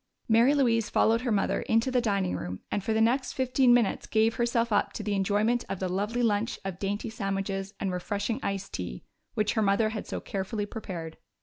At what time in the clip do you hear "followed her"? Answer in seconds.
0.89-1.31